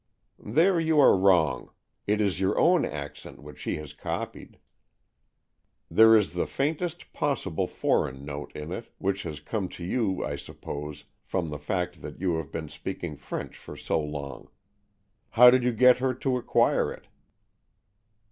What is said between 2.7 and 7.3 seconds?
accent which she has copied. There is the faintest